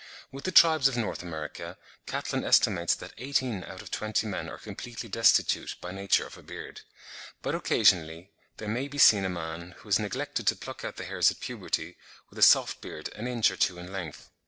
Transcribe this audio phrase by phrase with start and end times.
[0.31, 4.57] With the tribes of North America, Catlin estimates that eighteen out of twenty men are
[4.57, 6.81] completely destitute by nature of a beard;
[7.43, 11.05] but occasionally there may be seen a man, who has neglected to pluck out the
[11.05, 11.97] hairs at puberty,
[12.31, 14.31] with a soft beard an inch or two in length.